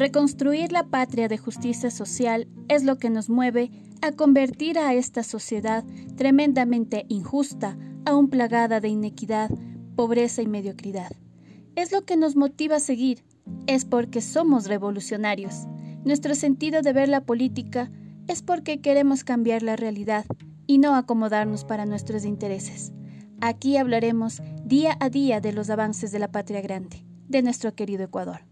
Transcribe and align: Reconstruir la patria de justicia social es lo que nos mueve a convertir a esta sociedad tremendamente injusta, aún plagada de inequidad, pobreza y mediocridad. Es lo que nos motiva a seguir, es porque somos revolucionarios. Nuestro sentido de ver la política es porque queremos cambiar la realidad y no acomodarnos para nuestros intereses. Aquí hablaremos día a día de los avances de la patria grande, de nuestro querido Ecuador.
Reconstruir 0.00 0.72
la 0.72 0.84
patria 0.84 1.28
de 1.28 1.36
justicia 1.36 1.90
social 1.90 2.48
es 2.68 2.84
lo 2.84 2.96
que 2.96 3.10
nos 3.10 3.28
mueve 3.28 3.70
a 4.00 4.12
convertir 4.12 4.78
a 4.78 4.94
esta 4.94 5.22
sociedad 5.22 5.84
tremendamente 6.16 7.04
injusta, 7.10 7.76
aún 8.06 8.30
plagada 8.30 8.80
de 8.80 8.88
inequidad, 8.88 9.50
pobreza 9.96 10.40
y 10.40 10.46
mediocridad. 10.46 11.12
Es 11.76 11.92
lo 11.92 12.06
que 12.06 12.16
nos 12.16 12.34
motiva 12.34 12.76
a 12.76 12.80
seguir, 12.80 13.26
es 13.66 13.84
porque 13.84 14.22
somos 14.22 14.68
revolucionarios. 14.68 15.66
Nuestro 16.02 16.34
sentido 16.34 16.80
de 16.80 16.94
ver 16.94 17.10
la 17.10 17.26
política 17.26 17.90
es 18.26 18.40
porque 18.40 18.80
queremos 18.80 19.22
cambiar 19.22 19.62
la 19.62 19.76
realidad 19.76 20.24
y 20.66 20.78
no 20.78 20.94
acomodarnos 20.94 21.66
para 21.66 21.84
nuestros 21.84 22.24
intereses. 22.24 22.94
Aquí 23.42 23.76
hablaremos 23.76 24.40
día 24.64 24.96
a 24.98 25.10
día 25.10 25.42
de 25.42 25.52
los 25.52 25.68
avances 25.68 26.10
de 26.10 26.20
la 26.20 26.32
patria 26.32 26.62
grande, 26.62 27.04
de 27.28 27.42
nuestro 27.42 27.74
querido 27.74 28.04
Ecuador. 28.04 28.49